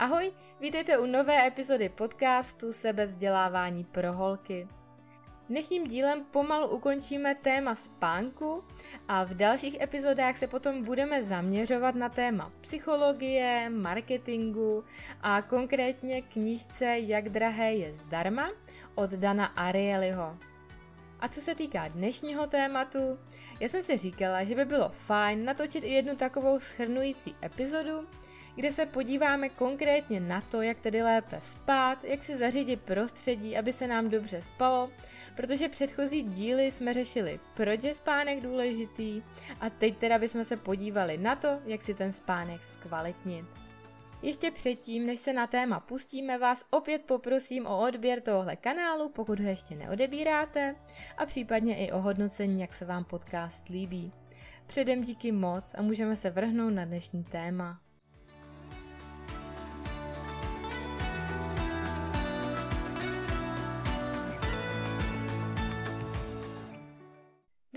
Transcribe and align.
Ahoj, 0.00 0.32
vítejte 0.60 0.98
u 0.98 1.06
nové 1.06 1.46
epizody 1.46 1.88
podcastu 1.88 2.72
Sebevzdělávání 2.72 3.84
pro 3.84 4.12
holky. 4.12 4.68
Dnešním 5.48 5.86
dílem 5.86 6.24
pomalu 6.24 6.68
ukončíme 6.68 7.34
téma 7.34 7.74
spánku 7.74 8.64
a 9.08 9.24
v 9.24 9.34
dalších 9.34 9.80
epizodách 9.80 10.36
se 10.36 10.46
potom 10.46 10.84
budeme 10.84 11.22
zaměřovat 11.22 11.94
na 11.94 12.08
téma 12.08 12.52
psychologie, 12.60 13.70
marketingu 13.70 14.84
a 15.22 15.42
konkrétně 15.42 16.22
knížce 16.22 16.84
Jak 16.98 17.28
drahé 17.28 17.74
je 17.74 17.94
zdarma 17.94 18.50
od 18.94 19.10
Dana 19.10 19.46
Arielyho. 19.46 20.36
A 21.20 21.28
co 21.28 21.40
se 21.40 21.54
týká 21.54 21.88
dnešního 21.88 22.46
tématu, 22.46 23.18
já 23.60 23.68
jsem 23.68 23.82
si 23.82 23.96
říkala, 23.96 24.44
že 24.44 24.54
by 24.54 24.64
bylo 24.64 24.88
fajn 24.88 25.44
natočit 25.44 25.84
i 25.84 25.92
jednu 25.92 26.16
takovou 26.16 26.60
schrnující 26.60 27.36
epizodu, 27.44 28.06
kde 28.54 28.72
se 28.72 28.86
podíváme 28.86 29.48
konkrétně 29.48 30.20
na 30.20 30.40
to, 30.40 30.62
jak 30.62 30.80
tedy 30.80 31.02
lépe 31.02 31.40
spát, 31.40 32.04
jak 32.04 32.22
si 32.22 32.36
zařídit 32.36 32.80
prostředí, 32.80 33.56
aby 33.56 33.72
se 33.72 33.86
nám 33.86 34.08
dobře 34.08 34.42
spalo, 34.42 34.90
protože 35.36 35.68
předchozí 35.68 36.22
díly 36.22 36.70
jsme 36.70 36.94
řešili, 36.94 37.40
proč 37.54 37.84
je 37.84 37.94
spánek 37.94 38.40
důležitý 38.40 39.22
a 39.60 39.70
teď 39.70 39.96
teda 39.96 40.18
bychom 40.18 40.44
se 40.44 40.56
podívali 40.56 41.18
na 41.18 41.36
to, 41.36 41.58
jak 41.64 41.82
si 41.82 41.94
ten 41.94 42.12
spánek 42.12 42.62
zkvalitnit. 42.62 43.46
Ještě 44.22 44.50
předtím, 44.50 45.06
než 45.06 45.20
se 45.20 45.32
na 45.32 45.46
téma 45.46 45.80
pustíme, 45.80 46.38
vás 46.38 46.64
opět 46.70 47.02
poprosím 47.02 47.66
o 47.66 47.80
odběr 47.80 48.20
tohohle 48.20 48.56
kanálu, 48.56 49.08
pokud 49.08 49.40
ho 49.40 49.48
ještě 49.48 49.74
neodebíráte, 49.74 50.74
a 51.16 51.26
případně 51.26 51.86
i 51.86 51.92
o 51.92 52.00
hodnocení, 52.00 52.60
jak 52.60 52.72
se 52.72 52.84
vám 52.84 53.04
podcast 53.04 53.68
líbí. 53.68 54.12
Předem 54.66 55.02
díky 55.02 55.32
moc 55.32 55.74
a 55.78 55.82
můžeme 55.82 56.16
se 56.16 56.30
vrhnout 56.30 56.72
na 56.72 56.84
dnešní 56.84 57.24
téma. 57.24 57.80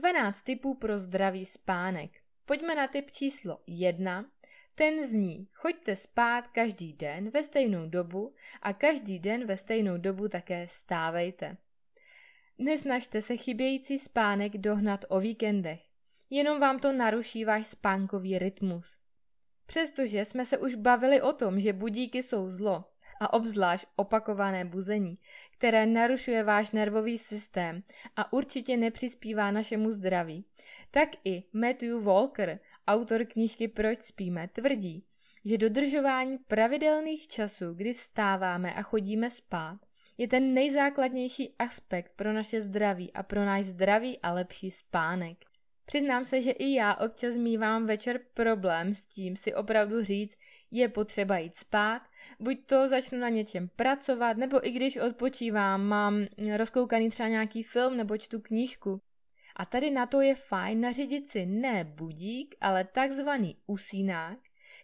12 0.04 0.42
typů 0.42 0.74
pro 0.74 0.98
zdravý 0.98 1.46
spánek. 1.46 2.12
Pojďme 2.46 2.76
na 2.76 2.88
typ 2.88 3.12
číslo 3.12 3.60
1. 3.68 4.26
Ten 4.76 5.08
zní, 5.08 5.48
choďte 5.54 5.96
spát 5.96 6.48
každý 6.48 6.94
den 6.94 7.30
ve 7.30 7.44
stejnou 7.44 7.90
dobu 7.90 8.34
a 8.62 8.74
každý 8.74 9.20
den 9.20 9.46
ve 9.46 9.58
stejnou 9.58 9.98
dobu 9.98 10.28
také 10.28 10.68
stávejte. 10.68 11.58
Nesnažte 12.58 13.22
se 13.22 13.38
chybějící 13.38 14.00
spánek 14.00 14.58
dohnat 14.58 15.06
o 15.10 15.20
víkendech. 15.20 15.82
Jenom 16.30 16.60
vám 16.60 16.80
to 16.80 16.92
naruší 16.92 17.46
váš 17.46 17.68
spánkový 17.68 18.40
rytmus. 18.40 18.98
Přestože 19.66 20.26
jsme 20.26 20.46
se 20.46 20.58
už 20.58 20.76
bavili 20.76 21.22
o 21.22 21.34
tom, 21.34 21.60
že 21.60 21.74
budíky 21.74 22.24
jsou 22.24 22.50
zlo, 22.50 22.93
a 23.24 23.34
obzvlášť 23.34 23.88
opakované 23.96 24.66
buzení, 24.66 25.18
které 25.58 25.86
narušuje 25.86 26.44
váš 26.44 26.72
nervový 26.72 27.18
systém 27.18 27.84
a 28.16 28.34
určitě 28.34 28.78
nepřispívá 28.78 29.52
našemu 29.52 29.92
zdraví, 29.92 30.46
tak 30.92 31.10
i 31.26 31.44
Matthew 31.54 32.04
Walker, 32.04 32.60
autor 32.88 33.26
knížky 33.26 33.68
Proč 33.68 34.02
spíme, 34.02 34.48
tvrdí, 34.48 35.04
že 35.46 35.58
dodržování 35.58 36.38
pravidelných 36.38 37.28
časů, 37.28 37.74
kdy 37.74 37.94
vstáváme 37.94 38.74
a 38.74 38.82
chodíme 38.82 39.30
spát, 39.30 39.80
je 40.18 40.28
ten 40.28 40.54
nejzákladnější 40.54 41.56
aspekt 41.60 42.12
pro 42.16 42.34
naše 42.34 42.62
zdraví 42.62 43.14
a 43.14 43.24
pro 43.24 43.46
náš 43.46 43.66
zdravý 43.66 44.20
a 44.20 44.34
lepší 44.34 44.72
spánek. 44.72 45.53
Přiznám 45.86 46.26
se, 46.26 46.42
že 46.42 46.52
i 46.52 46.74
já 46.74 46.96
občas 46.96 47.36
mývám 47.36 47.86
večer 47.86 48.20
problém 48.34 48.94
s 48.94 49.06
tím 49.06 49.36
si 49.36 49.54
opravdu 49.54 50.04
říct, 50.04 50.38
je 50.72 50.90
potřeba 50.90 51.38
jít 51.38 51.56
spát, 51.56 52.02
buď 52.40 52.66
to 52.66 52.88
začnu 52.88 53.20
na 53.20 53.30
něčem 53.30 53.70
pracovat, 53.76 54.38
nebo 54.38 54.68
i 54.68 54.72
když 54.72 54.98
odpočívám, 54.98 55.84
mám 55.84 56.26
rozkoukaný 56.58 57.10
třeba 57.10 57.30
nějaký 57.30 57.64
film 57.64 57.98
nebo 57.98 58.18
čtu 58.18 58.40
knížku. 58.40 59.02
A 59.56 59.66
tady 59.66 59.92
na 59.92 60.06
to 60.06 60.22
je 60.22 60.36
fajn 60.36 60.82
nařídit 60.82 61.30
si 61.30 61.46
ne 61.46 61.84
budík, 61.84 62.56
ale 62.62 62.84
takzvaný 62.84 63.58
usínák, 63.68 64.38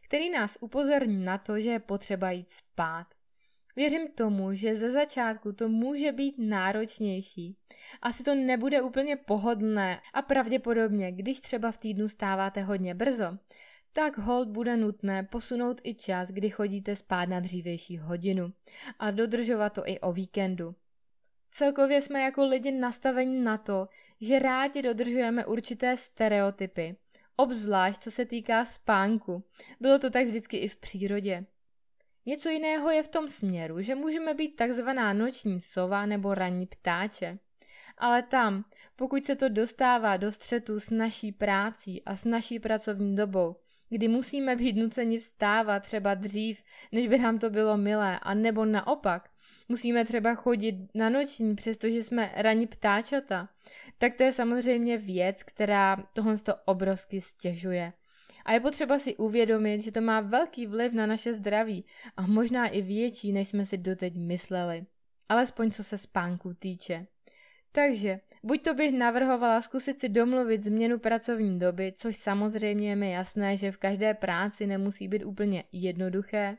který 0.06 0.30
nás 0.30 0.58
upozorní 0.62 1.26
na 1.26 1.38
to, 1.38 1.60
že 1.60 1.70
je 1.70 1.80
potřeba 1.80 2.32
jít 2.32 2.50
spát. 2.50 3.08
Věřím 3.80 4.08
tomu, 4.08 4.54
že 4.54 4.76
ze 4.76 4.92
začátku 4.92 5.52
to 5.54 5.70
může 5.70 6.12
být 6.12 6.36
náročnější. 6.38 7.56
Asi 8.02 8.24
to 8.24 8.36
nebude 8.36 8.82
úplně 8.82 9.16
pohodlné 9.16 10.02
a 10.14 10.22
pravděpodobně, 10.22 11.12
když 11.12 11.40
třeba 11.40 11.72
v 11.72 11.78
týdnu 11.78 12.10
stáváte 12.10 12.62
hodně 12.62 12.94
brzo, 12.94 13.38
tak 13.94 14.18
hold 14.18 14.50
bude 14.50 14.78
nutné 14.78 15.24
posunout 15.24 15.82
i 15.84 15.94
čas, 15.94 16.30
kdy 16.30 16.50
chodíte 16.50 16.96
spát 16.96 17.30
na 17.30 17.40
dřívější 17.40 17.98
hodinu 17.98 18.54
a 19.00 19.12
dodržovat 19.12 19.74
to 19.74 19.88
i 19.88 20.00
o 20.00 20.14
víkendu. 20.14 20.76
Celkově 21.52 22.02
jsme 22.02 22.22
jako 22.22 22.46
lidi 22.46 22.72
nastaveni 22.72 23.40
na 23.40 23.58
to, 23.58 23.88
že 24.22 24.40
rádi 24.40 24.82
dodržujeme 24.82 25.46
určité 25.46 25.98
stereotypy, 25.98 26.96
obzvlášť 27.36 28.02
co 28.02 28.12
se 28.12 28.26
týká 28.26 28.66
spánku. 28.66 29.44
Bylo 29.80 30.00
to 30.00 30.10
tak 30.10 30.28
vždycky 30.28 30.58
i 30.58 30.68
v 30.68 30.76
přírodě. 30.76 31.46
Něco 32.26 32.50
jiného 32.50 32.90
je 32.90 33.04
v 33.04 33.08
tom 33.08 33.30
směru, 33.30 33.82
že 33.82 33.96
můžeme 33.96 34.34
být 34.34 34.56
takzvaná 34.56 35.14
noční 35.14 35.62
sova 35.62 36.06
nebo 36.06 36.34
ranní 36.34 36.66
ptáče. 36.66 37.40
Ale 37.98 38.22
tam, 38.22 38.66
pokud 38.96 39.26
se 39.26 39.36
to 39.36 39.50
dostává 39.50 40.18
do 40.18 40.32
střetu 40.32 40.80
s 40.80 40.90
naší 40.90 41.32
prácí 41.32 42.04
a 42.04 42.16
s 42.16 42.26
naší 42.26 42.60
pracovní 42.60 43.16
dobou, 43.16 43.56
kdy 43.90 44.08
musíme 44.08 44.56
být 44.56 44.76
nuceni 44.76 45.20
vstávat 45.20 45.84
třeba 45.84 46.14
dřív, 46.14 46.64
než 46.92 47.08
by 47.08 47.20
nám 47.20 47.40
to 47.40 47.50
bylo 47.50 47.78
milé, 47.78 48.20
a 48.20 48.34
nebo 48.34 48.66
naopak, 48.66 49.30
musíme 49.70 50.06
třeba 50.06 50.36
chodit 50.36 50.76
na 50.96 51.10
noční, 51.10 51.56
přestože 51.56 52.04
jsme 52.04 52.32
ranní 52.36 52.68
ptáčata, 52.68 53.50
tak 53.98 54.16
to 54.16 54.24
je 54.24 54.32
samozřejmě 54.32 54.98
věc, 54.98 55.44
která 55.44 56.04
tohle 56.14 56.38
to 56.38 56.54
obrovsky 56.66 57.22
stěžuje. 57.22 57.94
A 58.46 58.54
je 58.54 58.60
potřeba 58.60 59.00
si 59.00 59.16
uvědomit, 59.16 59.80
že 59.80 59.92
to 59.92 60.02
má 60.02 60.22
velký 60.22 60.68
vliv 60.68 60.94
na 60.94 61.06
naše 61.06 61.34
zdraví 61.34 61.86
a 62.18 62.28
možná 62.28 62.68
i 62.68 62.82
větší, 62.82 63.32
než 63.32 63.48
jsme 63.48 63.66
si 63.66 63.78
doteď 63.78 64.16
mysleli. 64.18 64.86
Alespoň 65.30 65.72
co 65.72 65.84
se 65.84 65.98
spánku 65.98 66.54
týče. 66.54 67.08
Takže, 67.72 68.20
buď 68.44 68.64
to 68.64 68.74
bych 68.74 68.92
navrhovala 68.92 69.62
zkusit 69.62 70.00
si 70.00 70.10
domluvit 70.10 70.62
změnu 70.62 71.00
pracovní 71.00 71.60
doby, 71.60 71.94
což 71.96 72.16
samozřejmě 72.16 72.90
je 72.90 72.96
mi 72.96 73.12
jasné, 73.12 73.58
že 73.58 73.72
v 73.72 73.78
každé 73.78 74.14
práci 74.14 74.68
nemusí 74.68 75.08
být 75.08 75.26
úplně 75.26 75.64
jednoduché, 75.72 76.58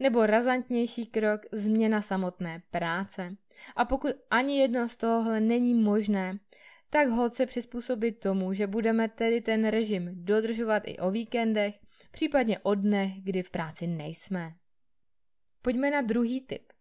nebo 0.00 0.26
razantnější 0.26 1.06
krok 1.06 1.40
změna 1.52 2.00
samotné 2.00 2.62
práce. 2.70 3.36
A 3.76 3.84
pokud 3.84 4.12
ani 4.30 4.58
jedno 4.58 4.88
z 4.88 4.96
tohohle 4.96 5.40
není 5.40 5.74
možné, 5.74 6.38
tak 6.90 7.08
hod 7.08 7.34
se 7.34 7.46
přizpůsobit 7.46 8.20
tomu, 8.20 8.52
že 8.52 8.66
budeme 8.66 9.08
tedy 9.08 9.40
ten 9.40 9.68
režim 9.68 10.10
dodržovat 10.12 10.82
i 10.86 10.98
o 10.98 11.10
víkendech, 11.10 11.78
případně 12.10 12.58
o 12.58 12.74
dnech, 12.74 13.12
kdy 13.22 13.42
v 13.42 13.50
práci 13.50 13.86
nejsme. 13.86 14.52
Pojďme 15.62 15.90
na 15.90 16.02
druhý 16.02 16.40
tip. 16.40 16.72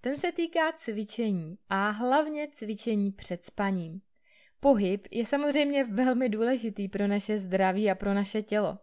Ten 0.00 0.18
se 0.18 0.32
týká 0.32 0.72
cvičení 0.72 1.58
a 1.68 1.90
hlavně 1.90 2.48
cvičení 2.52 3.12
před 3.12 3.44
spaním. 3.44 4.00
Pohyb 4.60 5.08
je 5.10 5.26
samozřejmě 5.26 5.84
velmi 5.84 6.28
důležitý 6.28 6.88
pro 6.88 7.06
naše 7.06 7.38
zdraví 7.38 7.90
a 7.90 7.94
pro 7.94 8.14
naše 8.14 8.42
tělo. 8.42 8.78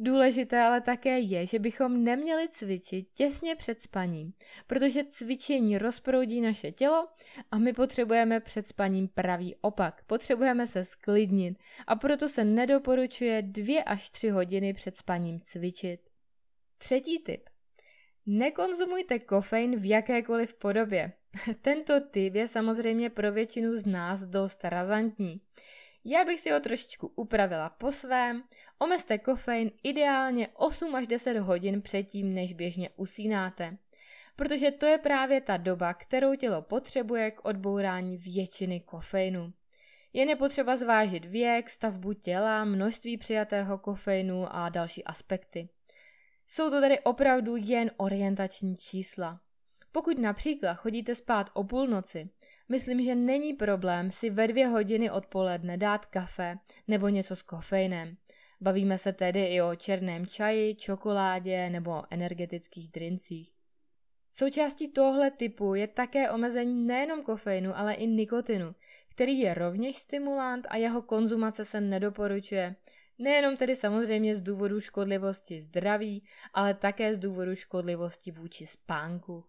Důležité 0.00 0.60
ale 0.60 0.80
také 0.80 1.18
je, 1.18 1.46
že 1.46 1.58
bychom 1.58 2.04
neměli 2.04 2.48
cvičit 2.48 3.08
těsně 3.14 3.56
před 3.56 3.80
spaním, 3.80 4.32
protože 4.66 5.04
cvičení 5.04 5.78
rozproudí 5.78 6.40
naše 6.40 6.72
tělo 6.72 7.08
a 7.50 7.58
my 7.58 7.72
potřebujeme 7.72 8.40
před 8.40 8.66
spaním 8.66 9.08
pravý 9.08 9.54
opak. 9.60 10.02
Potřebujeme 10.06 10.66
se 10.66 10.84
sklidnit 10.84 11.58
a 11.86 11.96
proto 11.96 12.28
se 12.28 12.44
nedoporučuje 12.44 13.42
dvě 13.42 13.84
až 13.84 14.10
tři 14.10 14.28
hodiny 14.28 14.72
před 14.72 14.96
spaním 14.96 15.40
cvičit. 15.40 16.00
Třetí 16.78 17.18
tip. 17.18 17.48
Nekonzumujte 18.26 19.18
kofein 19.18 19.76
v 19.76 19.88
jakékoliv 19.88 20.54
podobě. 20.54 21.12
Tento 21.62 22.00
typ 22.00 22.34
je 22.34 22.48
samozřejmě 22.48 23.10
pro 23.10 23.32
většinu 23.32 23.78
z 23.78 23.86
nás 23.86 24.24
dost 24.24 24.64
razantní. 24.64 25.40
Já 26.04 26.24
bych 26.24 26.40
si 26.40 26.50
ho 26.50 26.60
trošičku 26.60 27.12
upravila 27.16 27.68
po 27.68 27.92
svém. 27.92 28.42
Omezte 28.78 29.18
kofein 29.18 29.70
ideálně 29.82 30.48
8 30.48 30.94
až 30.94 31.06
10 31.06 31.38
hodin 31.38 31.82
předtím, 31.82 32.34
než 32.34 32.52
běžně 32.52 32.90
usínáte. 32.96 33.78
Protože 34.36 34.70
to 34.70 34.86
je 34.86 34.98
právě 34.98 35.40
ta 35.40 35.56
doba, 35.56 35.94
kterou 35.94 36.34
tělo 36.34 36.62
potřebuje 36.62 37.30
k 37.30 37.44
odbourání 37.44 38.16
většiny 38.16 38.80
kofeinu. 38.80 39.52
Je 40.12 40.26
nepotřeba 40.26 40.76
zvážit 40.76 41.24
věk, 41.24 41.70
stavbu 41.70 42.12
těla, 42.12 42.64
množství 42.64 43.16
přijatého 43.16 43.78
kofeinu 43.78 44.46
a 44.50 44.68
další 44.68 45.04
aspekty. 45.04 45.68
Jsou 46.46 46.70
to 46.70 46.80
tedy 46.80 47.00
opravdu 47.00 47.56
jen 47.56 47.90
orientační 47.96 48.76
čísla. 48.76 49.40
Pokud 49.92 50.18
například 50.18 50.74
chodíte 50.74 51.14
spát 51.14 51.50
o 51.52 51.64
půlnoci, 51.64 52.30
myslím, 52.68 53.02
že 53.02 53.14
není 53.14 53.54
problém 53.54 54.10
si 54.10 54.30
ve 54.30 54.48
dvě 54.48 54.66
hodiny 54.66 55.10
odpoledne 55.10 55.76
dát 55.76 56.06
kafe 56.06 56.58
nebo 56.88 57.08
něco 57.08 57.36
s 57.36 57.42
kofeinem. 57.42 58.16
Bavíme 58.60 58.98
se 58.98 59.12
tedy 59.12 59.44
i 59.44 59.62
o 59.62 59.74
černém 59.74 60.26
čaji, 60.26 60.74
čokoládě 60.74 61.70
nebo 61.70 62.02
energetických 62.10 62.90
drincích. 62.90 63.52
Součástí 64.32 64.88
tohle 64.88 65.30
typu 65.30 65.74
je 65.74 65.86
také 65.86 66.30
omezení 66.30 66.86
nejenom 66.86 67.22
kofeinu, 67.22 67.78
ale 67.78 67.94
i 67.94 68.06
nikotinu, 68.06 68.74
který 69.08 69.38
je 69.38 69.54
rovněž 69.54 69.96
stimulant 69.96 70.66
a 70.70 70.76
jeho 70.76 71.02
konzumace 71.02 71.64
se 71.64 71.80
nedoporučuje. 71.80 72.76
Nejenom 73.18 73.56
tedy 73.56 73.76
samozřejmě 73.76 74.34
z 74.34 74.40
důvodu 74.40 74.80
škodlivosti 74.80 75.60
zdraví, 75.60 76.24
ale 76.54 76.74
také 76.74 77.14
z 77.14 77.18
důvodu 77.18 77.54
škodlivosti 77.54 78.30
vůči 78.30 78.66
spánku. 78.66 79.44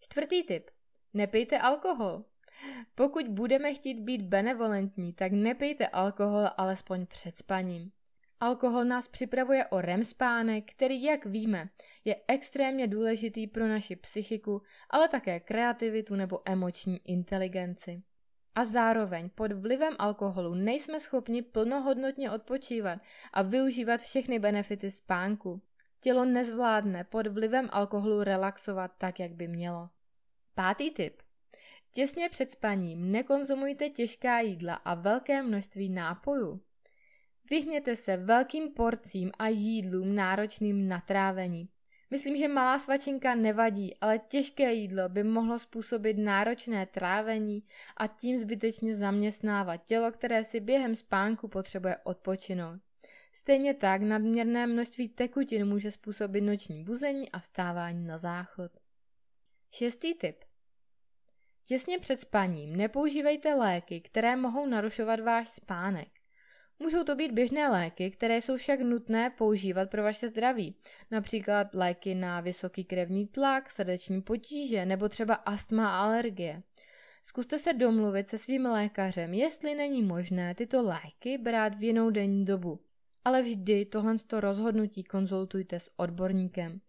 Čtvrtý 0.00 0.42
tip. 0.42 0.70
Nepijte 1.14 1.58
alkohol. 1.58 2.24
Pokud 2.94 3.28
budeme 3.28 3.74
chtít 3.74 4.00
být 4.00 4.22
benevolentní, 4.22 5.12
tak 5.12 5.32
nepijte 5.32 5.88
alkohol 5.88 6.48
alespoň 6.56 7.06
před 7.06 7.36
spaním. 7.36 7.92
Alkohol 8.40 8.84
nás 8.84 9.08
připravuje 9.08 9.66
o 9.66 9.80
REM 9.80 10.04
spánek, 10.04 10.70
který, 10.70 11.02
jak 11.02 11.26
víme, 11.26 11.68
je 12.04 12.16
extrémně 12.28 12.86
důležitý 12.86 13.46
pro 13.46 13.68
naši 13.68 13.96
psychiku, 13.96 14.62
ale 14.90 15.08
také 15.08 15.40
kreativitu 15.40 16.14
nebo 16.14 16.40
emoční 16.44 17.00
inteligenci. 17.04 18.02
A 18.54 18.64
zároveň 18.64 19.30
pod 19.34 19.52
vlivem 19.52 19.96
alkoholu 19.98 20.54
nejsme 20.54 21.00
schopni 21.00 21.42
plnohodnotně 21.42 22.30
odpočívat 22.30 22.98
a 23.32 23.42
využívat 23.42 24.00
všechny 24.00 24.38
benefity 24.38 24.90
spánku. 24.90 25.62
Tělo 26.00 26.24
nezvládne 26.24 27.04
pod 27.04 27.26
vlivem 27.26 27.68
alkoholu 27.72 28.22
relaxovat 28.22 28.90
tak, 28.98 29.20
jak 29.20 29.32
by 29.32 29.48
mělo. 29.48 29.88
Pátý 30.54 30.90
tip. 30.90 31.22
Těsně 31.94 32.28
před 32.28 32.50
spaním 32.50 33.12
nekonzumujte 33.12 33.90
těžká 33.90 34.40
jídla 34.40 34.74
a 34.74 34.94
velké 34.94 35.42
množství 35.42 35.88
nápojů. 35.88 36.60
Vyhněte 37.50 37.96
se 37.96 38.16
velkým 38.16 38.72
porcím 38.72 39.30
a 39.38 39.48
jídlům 39.48 40.14
náročným 40.14 40.88
na 40.88 41.00
trávení. 41.00 41.68
Myslím, 42.10 42.36
že 42.36 42.48
malá 42.48 42.78
svačinka 42.78 43.34
nevadí, 43.34 43.96
ale 44.00 44.18
těžké 44.18 44.72
jídlo 44.72 45.08
by 45.08 45.24
mohlo 45.24 45.58
způsobit 45.58 46.18
náročné 46.18 46.86
trávení 46.86 47.62
a 47.96 48.06
tím 48.06 48.38
zbytečně 48.38 48.94
zaměstnávat 48.94 49.76
tělo, 49.76 50.12
které 50.12 50.44
si 50.44 50.60
během 50.60 50.96
spánku 50.96 51.48
potřebuje 51.48 51.96
odpočinout. 52.04 52.80
Stejně 53.32 53.74
tak 53.74 54.02
nadměrné 54.02 54.66
množství 54.66 55.08
tekutin 55.08 55.68
může 55.68 55.90
způsobit 55.90 56.44
noční 56.44 56.84
buzení 56.84 57.30
a 57.30 57.38
vstávání 57.38 58.06
na 58.06 58.18
záchod. 58.18 58.72
Šestý 59.70 60.14
tip. 60.14 60.51
Těsně 61.64 61.98
před 61.98 62.20
spaním 62.20 62.76
nepoužívejte 62.76 63.54
léky, 63.54 64.00
které 64.00 64.36
mohou 64.36 64.66
narušovat 64.66 65.20
váš 65.20 65.48
spánek. 65.48 66.08
Můžou 66.78 67.04
to 67.04 67.14
být 67.14 67.32
běžné 67.32 67.68
léky, 67.68 68.10
které 68.10 68.40
jsou 68.40 68.56
však 68.56 68.80
nutné 68.80 69.30
používat 69.30 69.90
pro 69.90 70.02
vaše 70.02 70.28
zdraví, 70.28 70.76
například 71.10 71.74
léky 71.74 72.14
na 72.14 72.40
vysoký 72.40 72.84
krevní 72.84 73.26
tlak, 73.26 73.70
srdeční 73.70 74.22
potíže 74.22 74.86
nebo 74.86 75.08
třeba 75.08 75.34
astma 75.34 75.88
a 75.88 76.04
alergie. 76.04 76.62
Zkuste 77.24 77.58
se 77.58 77.72
domluvit 77.72 78.28
se 78.28 78.38
svým 78.38 78.66
lékařem, 78.66 79.34
jestli 79.34 79.74
není 79.74 80.02
možné 80.02 80.54
tyto 80.54 80.82
léky 80.82 81.38
brát 81.38 81.74
v 81.74 81.82
jinou 81.82 82.10
denní 82.10 82.44
dobu. 82.44 82.80
Ale 83.24 83.42
vždy 83.42 83.84
tohle 83.84 84.16
rozhodnutí 84.32 85.04
konzultujte 85.04 85.80
s 85.80 85.90
odborníkem. 85.96 86.80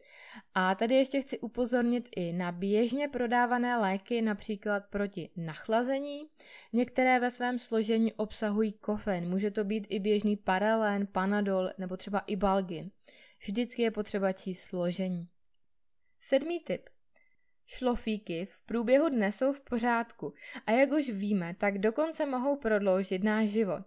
A 0.54 0.76
tady 0.76 0.96
ještě 0.96 1.22
chci 1.22 1.40
upozornit 1.40 2.10
i 2.16 2.34
na 2.34 2.52
běžně 2.52 3.08
prodávané 3.08 3.78
léky, 3.78 4.22
například 4.22 4.86
proti 4.86 5.30
nachlazení. 5.36 6.28
Některé 6.74 7.20
ve 7.20 7.32
svém 7.32 7.60
složení 7.60 8.14
obsahují 8.14 8.72
kofein, 8.72 9.30
může 9.30 9.52
to 9.52 9.64
být 9.64 9.88
i 9.90 10.00
běžný 10.00 10.38
paralén, 10.38 11.08
panadol 11.08 11.70
nebo 11.78 11.98
třeba 11.98 12.20
i 12.20 12.36
balgin. 12.36 12.92
Vždycky 13.44 13.82
je 13.82 13.92
potřeba 13.92 14.32
číst 14.32 14.62
složení. 14.62 15.28
Sedmý 16.20 16.60
tip. 16.60 16.90
Šlofíky 17.66 18.46
v 18.46 18.60
průběhu 18.60 19.10
dne 19.10 19.32
jsou 19.32 19.54
v 19.54 19.62
pořádku 19.62 20.34
a 20.66 20.72
jak 20.72 20.92
už 20.92 21.10
víme, 21.10 21.56
tak 21.60 21.78
dokonce 21.78 22.26
mohou 22.26 22.58
prodloužit 22.58 23.24
náš 23.24 23.50
život. 23.50 23.82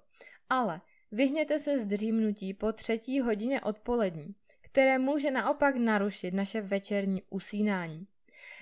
Ale 0.49 0.81
vyhněte 1.17 1.59
se 1.59 1.79
zdřímnutí 1.79 2.55
po 2.55 2.73
třetí 2.73 3.21
hodině 3.21 3.61
odpolední 3.61 4.35
které 4.77 4.99
může 4.99 5.31
naopak 5.31 5.77
narušit 5.77 6.35
naše 6.35 6.61
večerní 6.61 7.23
usínání. 7.31 8.07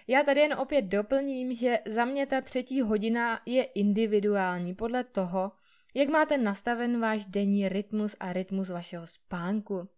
Já 0.07 0.23
tady 0.23 0.41
jen 0.41 0.55
opět 0.55 0.83
doplním, 0.83 1.55
že 1.55 1.79
za 1.87 2.05
mě 2.05 2.27
ta 2.27 2.41
třetí 2.41 2.81
hodina 2.81 3.41
je 3.47 3.65
individuální 3.65 4.75
podle 4.75 5.05
toho, 5.05 5.53
jak 5.95 6.09
máte 6.09 6.39
nastaven 6.39 7.01
váš 7.01 7.27
denní 7.27 7.69
rytmus 7.69 8.17
a 8.21 8.33
rytmus 8.33 8.69
vašeho 8.69 9.07
spánku. 9.07 9.89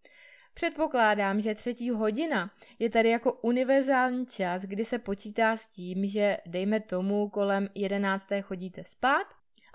Předpokládám, 0.55 1.41
že 1.41 1.55
třetí 1.55 1.91
hodina 1.91 2.51
je 2.79 2.91
tady 2.91 3.09
jako 3.11 3.33
univerzální 3.33 4.27
čas, 4.27 4.63
kdy 4.63 4.85
se 4.85 4.99
počítá 4.99 5.57
s 5.57 5.67
tím, 5.67 6.07
že 6.07 6.37
dejme 6.47 6.81
tomu 6.81 7.29
kolem 7.29 7.69
11. 7.75 8.29
chodíte 8.43 8.85
spát 8.85 9.27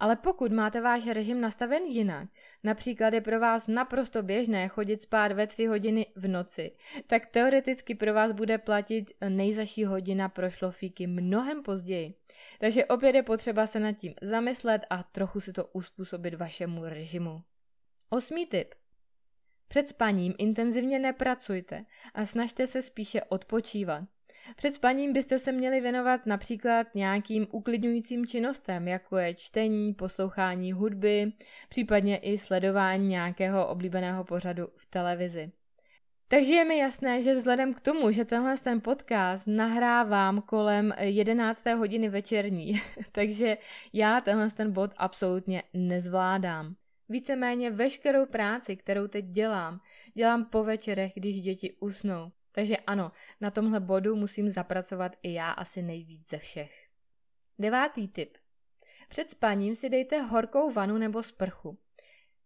ale 0.01 0.15
pokud 0.15 0.51
máte 0.51 0.81
váš 0.81 1.07
režim 1.07 1.41
nastaven 1.41 1.83
jinak, 1.83 2.29
například 2.63 3.13
je 3.13 3.21
pro 3.21 3.39
vás 3.39 3.67
naprosto 3.67 4.23
běžné 4.23 4.67
chodit 4.67 5.01
spát 5.01 5.31
ve 5.31 5.47
3 5.47 5.65
hodiny 5.65 6.05
v 6.15 6.27
noci, 6.27 6.71
tak 7.07 7.25
teoreticky 7.25 7.95
pro 7.95 8.13
vás 8.13 8.31
bude 8.31 8.57
platit 8.57 9.11
nejzaší 9.29 9.85
hodina 9.85 10.29
pro 10.29 10.49
šlofíky 10.49 11.07
mnohem 11.07 11.63
později. 11.63 12.13
Takže 12.59 12.85
opět 12.85 13.15
je 13.15 13.23
potřeba 13.23 13.67
se 13.67 13.79
nad 13.79 13.91
tím 13.91 14.13
zamyslet 14.21 14.85
a 14.89 15.03
trochu 15.03 15.39
si 15.39 15.53
to 15.53 15.65
uspůsobit 15.65 16.33
vašemu 16.33 16.85
režimu. 16.85 17.41
Osmý 18.09 18.45
tip. 18.45 18.75
Před 19.67 19.87
spaním 19.87 20.33
intenzivně 20.37 20.99
nepracujte 20.99 21.85
a 22.13 22.25
snažte 22.25 22.67
se 22.67 22.81
spíše 22.81 23.23
odpočívat. 23.23 24.03
Před 24.55 24.75
spaním 24.75 25.13
byste 25.13 25.39
se 25.39 25.51
měli 25.51 25.81
věnovat 25.81 26.25
například 26.25 26.87
nějakým 26.95 27.47
uklidňujícím 27.51 28.25
činnostem, 28.25 28.87
jako 28.87 29.17
je 29.17 29.33
čtení, 29.33 29.93
poslouchání 29.93 30.71
hudby, 30.71 31.31
případně 31.69 32.17
i 32.17 32.37
sledování 32.37 33.07
nějakého 33.07 33.67
oblíbeného 33.67 34.23
pořadu 34.23 34.67
v 34.75 34.85
televizi. 34.85 35.51
Takže 36.27 36.53
je 36.53 36.65
mi 36.65 36.77
jasné, 36.77 37.21
že 37.21 37.35
vzhledem 37.35 37.73
k 37.73 37.79
tomu, 37.79 38.11
že 38.11 38.25
tenhle 38.25 38.57
ten 38.57 38.81
podcast 38.81 39.47
nahrávám 39.47 40.41
kolem 40.41 40.93
11. 40.99 41.65
hodiny 41.65 42.09
večerní, 42.09 42.81
takže 43.11 43.57
já 43.93 44.21
tenhle 44.21 44.49
ten 44.49 44.71
bod 44.71 44.91
absolutně 44.97 45.63
nezvládám. 45.73 46.75
Víceméně 47.09 47.71
veškerou 47.71 48.25
práci, 48.25 48.75
kterou 48.75 49.07
teď 49.07 49.25
dělám, 49.25 49.79
dělám 50.13 50.45
po 50.45 50.63
večerech, 50.63 51.11
když 51.15 51.41
děti 51.41 51.75
usnou. 51.79 52.31
Takže 52.51 52.77
ano, 52.77 53.11
na 53.41 53.51
tomhle 53.51 53.79
bodu 53.79 54.15
musím 54.15 54.49
zapracovat 54.49 55.11
i 55.23 55.33
já 55.33 55.51
asi 55.51 55.81
nejvíc 55.81 56.29
ze 56.29 56.37
všech. 56.37 56.87
Devátý 57.59 58.07
tip. 58.07 58.37
Před 59.09 59.29
spaním 59.29 59.75
si 59.75 59.89
dejte 59.89 60.21
horkou 60.21 60.71
vanu 60.71 60.97
nebo 60.97 61.23
sprchu. 61.23 61.77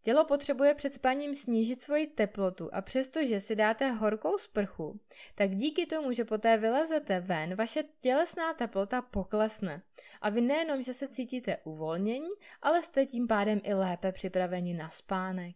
Tělo 0.06 0.26
potřebuje 0.26 0.74
před 0.74 0.94
spaním 0.94 1.36
snížit 1.36 1.82
svoji 1.82 2.08
teplotu 2.08 2.70
a 2.74 2.82
přestože 2.82 3.40
si 3.40 3.56
dáte 3.56 3.92
horkou 3.92 4.38
sprchu, 4.38 5.00
tak 5.36 5.56
díky 5.56 5.86
tomu, 5.86 6.12
že 6.12 6.26
poté 6.26 6.58
vylezete 6.58 7.20
ven, 7.20 7.56
vaše 7.56 7.84
tělesná 8.02 8.54
teplota 8.54 9.02
poklesne. 9.02 9.82
A 10.22 10.30
vy 10.30 10.42
nejenom, 10.42 10.84
že 10.84 10.94
se 10.94 11.08
cítíte 11.08 11.58
uvolnění, 11.64 12.30
ale 12.62 12.84
jste 12.84 13.06
tím 13.06 13.28
pádem 13.28 13.62
i 13.64 13.74
lépe 13.74 14.12
připraveni 14.12 14.74
na 14.74 14.90
spánek. 14.90 15.56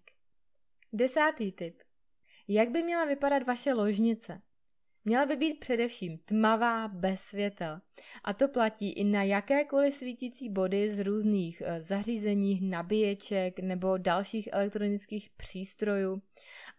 Desátý 0.93 1.51
tip. 1.51 1.81
Jak 2.51 2.69
by 2.69 2.83
měla 2.83 3.05
vypadat 3.05 3.43
vaše 3.43 3.73
ložnice? 3.73 4.41
Měla 5.05 5.25
by 5.25 5.35
být 5.35 5.59
především 5.59 6.17
tmavá, 6.17 6.87
bez 6.87 7.19
světel. 7.19 7.81
A 8.23 8.33
to 8.33 8.47
platí 8.47 8.91
i 8.91 9.03
na 9.03 9.23
jakékoliv 9.23 9.93
svítící 9.93 10.49
body 10.49 10.89
z 10.89 10.99
různých 11.03 11.61
eh, 11.65 11.81
zařízení, 11.81 12.59
nabíječek 12.61 13.59
nebo 13.59 13.97
dalších 13.97 14.49
elektronických 14.51 15.29
přístrojů. 15.29 16.21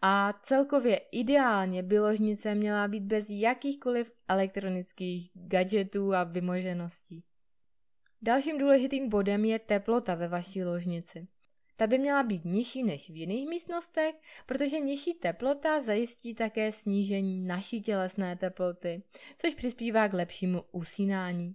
A 0.03 0.41
celkově 0.43 1.01
ideálně 1.13 1.83
by 1.83 1.99
ložnice 1.99 2.55
měla 2.55 2.89
být 2.89 3.03
bez 3.03 3.31
jakýchkoliv 3.31 4.13
elektronických 4.29 5.31
gadgetů 5.35 6.15
a 6.15 6.25
vymožeností. 6.25 7.25
Dalším 8.23 8.59
důležitým 8.59 9.09
bodem 9.09 9.45
je 9.45 9.59
teplota 9.59 10.15
ve 10.15 10.29
vaší 10.29 10.65
ložnici. 10.65 11.29
Ta 11.81 11.87
by 11.87 11.99
měla 11.99 12.23
být 12.23 12.45
nižší 12.45 12.83
než 12.83 13.11
v 13.11 13.17
jiných 13.17 13.49
místnostech, 13.49 14.15
protože 14.47 14.81
nižší 14.81 15.15
teplota 15.15 15.81
zajistí 15.81 16.35
také 16.35 16.73
snížení 16.73 17.41
naší 17.41 17.83
tělesné 17.83 18.37
teploty, 18.37 19.03
což 19.37 19.55
přispívá 19.55 20.09
k 20.09 20.13
lepšímu 20.13 20.65
usínání. 20.73 21.55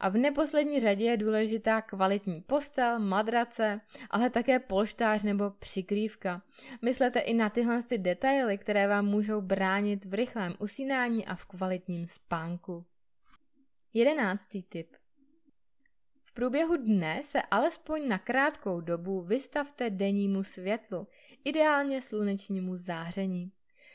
A 0.00 0.08
v 0.08 0.16
neposlední 0.16 0.80
řadě 0.80 1.04
je 1.04 1.16
důležitá 1.16 1.80
kvalitní 1.82 2.40
postel, 2.40 2.98
madrace, 2.98 3.80
ale 4.10 4.30
také 4.30 4.58
polštář 4.58 5.22
nebo 5.22 5.50
přikrývka. 5.50 6.42
Myslete 6.82 7.20
i 7.20 7.34
na 7.34 7.50
tyhle 7.50 7.82
ty 7.82 7.98
detaily, 7.98 8.58
které 8.58 8.88
vám 8.88 9.06
můžou 9.06 9.40
bránit 9.40 10.04
v 10.04 10.14
rychlém 10.14 10.54
usínání 10.58 11.26
a 11.26 11.34
v 11.34 11.44
kvalitním 11.44 12.06
spánku. 12.06 12.84
Jedenáctý 13.92 14.62
tip 14.62 14.96
průběhu 16.34 16.76
dne 16.76 17.20
se 17.24 17.42
alespoň 17.42 18.08
na 18.08 18.18
krátkou 18.18 18.80
dobu 18.80 19.20
vystavte 19.20 19.90
dennímu 19.90 20.44
světlu, 20.44 21.06
ideálně 21.44 22.02
slunečnímu 22.02 22.76
záření. 22.76 23.52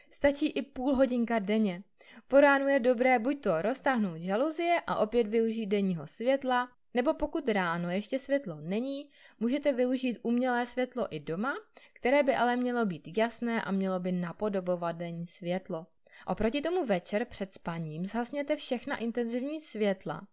Stačí 0.09 0.47
i 0.47 0.61
půl 0.61 0.95
hodinka 0.95 1.39
denně. 1.39 1.83
Po 2.27 2.41
ránu 2.41 2.67
je 2.67 2.79
dobré 2.79 3.19
buď 3.19 3.41
to 3.41 3.61
roztáhnout 3.61 4.17
žaluzie 4.17 4.81
a 4.87 4.95
opět 4.95 5.27
využít 5.27 5.65
denního 5.65 6.07
světla, 6.07 6.69
nebo 6.93 7.13
pokud 7.13 7.49
ráno 7.49 7.89
ještě 7.91 8.19
světlo 8.19 8.57
není, 8.61 9.09
můžete 9.39 9.73
využít 9.73 10.19
umělé 10.21 10.65
světlo 10.65 11.07
i 11.09 11.19
doma, 11.19 11.53
které 11.93 12.23
by 12.23 12.35
ale 12.35 12.55
mělo 12.55 12.85
být 12.85 13.17
jasné 13.17 13.61
a 13.61 13.71
mělo 13.71 13.99
by 13.99 14.11
napodobovat 14.11 14.95
denní 14.95 15.25
světlo. 15.25 15.87
Oproti 16.27 16.61
tomu 16.61 16.85
večer 16.85 17.25
před 17.25 17.53
spaním 17.53 18.05
zhasněte 18.05 18.55
všechna 18.55 18.97
intenzivní 18.97 19.61
světla. 19.61 20.27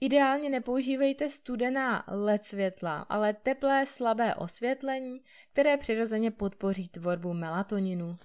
Ideálně 0.00 0.50
nepoužívejte 0.50 1.30
studená 1.30 2.04
LED 2.08 2.42
světla, 2.42 3.00
ale 3.08 3.34
teplé 3.34 3.86
slabé 3.86 4.34
osvětlení, 4.34 5.20
které 5.50 5.76
přirozeně 5.76 6.30
podpoří 6.30 6.88
tvorbu 6.88 7.34
melatoninu. 7.34 8.18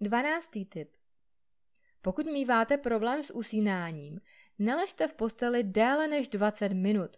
12. 0.00 0.50
tip. 0.68 0.90
Pokud 2.02 2.26
míváte 2.26 2.76
problém 2.76 3.22
s 3.22 3.34
usínáním, 3.34 4.20
neležte 4.58 5.08
v 5.08 5.14
posteli 5.14 5.62
déle 5.62 6.08
než 6.08 6.28
20 6.28 6.72
minut. 6.72 7.16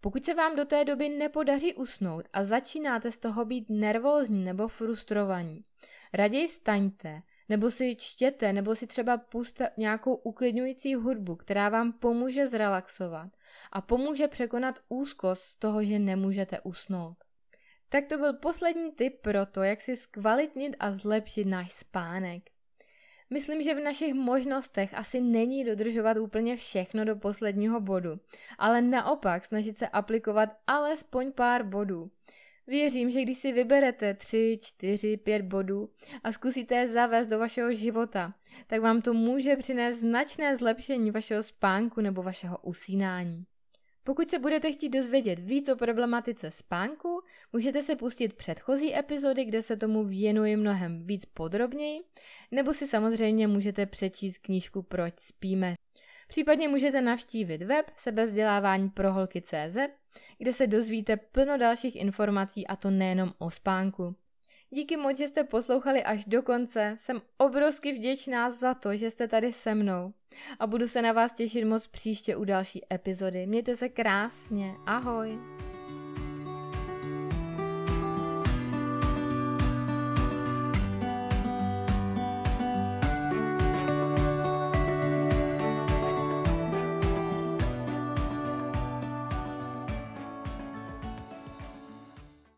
Pokud 0.00 0.24
se 0.24 0.34
vám 0.34 0.56
do 0.56 0.64
té 0.64 0.84
doby 0.84 1.08
nepodaří 1.08 1.74
usnout 1.74 2.28
a 2.32 2.44
začínáte 2.44 3.12
z 3.12 3.18
toho 3.18 3.44
být 3.44 3.66
nervózní 3.68 4.44
nebo 4.44 4.68
frustrovaní, 4.68 5.64
raději 6.12 6.48
vstaňte, 6.48 7.22
nebo 7.48 7.70
si 7.70 7.96
čtěte, 7.96 8.52
nebo 8.52 8.74
si 8.74 8.86
třeba 8.86 9.18
puste 9.18 9.70
nějakou 9.76 10.14
uklidňující 10.14 10.94
hudbu, 10.94 11.36
která 11.36 11.68
vám 11.68 11.92
pomůže 11.92 12.46
zrelaxovat 12.46 13.30
a 13.72 13.80
pomůže 13.80 14.28
překonat 14.28 14.78
úzkost 14.88 15.42
z 15.42 15.56
toho, 15.56 15.84
že 15.84 15.98
nemůžete 15.98 16.60
usnout. 16.60 17.16
Tak 17.88 18.06
to 18.06 18.18
byl 18.18 18.32
poslední 18.32 18.92
tip 18.92 19.20
pro 19.20 19.46
to, 19.46 19.62
jak 19.62 19.80
si 19.80 19.96
zkvalitnit 19.96 20.76
a 20.80 20.92
zlepšit 20.92 21.44
náš 21.44 21.72
spánek. 21.72 22.42
Myslím, 23.30 23.62
že 23.62 23.74
v 23.74 23.80
našich 23.80 24.14
možnostech 24.14 24.94
asi 24.94 25.20
není 25.20 25.64
dodržovat 25.64 26.16
úplně 26.16 26.56
všechno 26.56 27.04
do 27.04 27.16
posledního 27.16 27.80
bodu, 27.80 28.20
ale 28.58 28.82
naopak 28.82 29.44
snažit 29.44 29.76
se 29.76 29.88
aplikovat 29.88 30.48
alespoň 30.66 31.32
pár 31.32 31.64
bodů. 31.64 32.10
Věřím, 32.66 33.10
že 33.10 33.22
když 33.22 33.38
si 33.38 33.52
vyberete 33.52 34.14
3, 34.14 34.58
4, 34.62 35.16
5 35.16 35.42
bodů 35.42 35.90
a 36.24 36.32
zkusíte 36.32 36.74
je 36.74 36.88
zavést 36.88 37.26
do 37.26 37.38
vašeho 37.38 37.72
života, 37.74 38.34
tak 38.66 38.80
vám 38.80 39.02
to 39.02 39.14
může 39.14 39.56
přinést 39.56 40.00
značné 40.00 40.56
zlepšení 40.56 41.10
vašeho 41.10 41.42
spánku 41.42 42.00
nebo 42.00 42.22
vašeho 42.22 42.58
usínání. 42.58 43.44
Pokud 44.04 44.28
se 44.28 44.38
budete 44.38 44.72
chtít 44.72 44.88
dozvědět 44.88 45.38
víc 45.38 45.68
o 45.68 45.76
problematice 45.76 46.50
spánku, 46.50 47.20
můžete 47.52 47.82
se 47.82 47.96
pustit 47.96 48.34
předchozí 48.34 48.96
epizody, 48.96 49.44
kde 49.44 49.62
se 49.62 49.76
tomu 49.76 50.04
věnuji 50.04 50.56
mnohem 50.56 51.06
víc 51.06 51.24
podrobněji, 51.24 52.00
nebo 52.50 52.74
si 52.74 52.86
samozřejmě 52.86 53.46
můžete 53.48 53.86
přečíst 53.86 54.38
knížku 54.38 54.82
Proč 54.82 55.14
spíme. 55.18 55.74
Případně 56.28 56.68
můžete 56.68 57.00
navštívit 57.00 57.62
web 57.62 57.90
sebevzdělávání 57.96 58.90
pro 58.90 59.12
holky.cz, 59.12 59.76
kde 60.38 60.52
se 60.52 60.66
dozvíte 60.66 61.16
plno 61.16 61.58
dalších 61.58 61.96
informací 61.96 62.66
a 62.66 62.76
to 62.76 62.90
nejenom 62.90 63.32
o 63.38 63.50
spánku. 63.50 64.14
Díky 64.70 64.96
moc, 64.96 65.18
že 65.18 65.28
jste 65.28 65.44
poslouchali 65.44 66.04
až 66.04 66.24
do 66.24 66.42
konce. 66.42 66.94
Jsem 66.98 67.22
obrovsky 67.38 67.92
vděčná 67.92 68.50
za 68.50 68.74
to, 68.74 68.96
že 68.96 69.10
jste 69.10 69.28
tady 69.28 69.52
se 69.52 69.74
mnou. 69.74 70.12
A 70.58 70.66
budu 70.66 70.88
se 70.88 71.02
na 71.02 71.12
vás 71.12 71.32
těšit 71.32 71.64
moc 71.64 71.86
příště 71.86 72.36
u 72.36 72.44
další 72.44 72.80
epizody. 72.92 73.46
Mějte 73.46 73.76
se 73.76 73.88
krásně. 73.88 74.74
Ahoj. 74.86 75.38